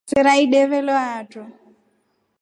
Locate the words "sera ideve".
0.11-0.79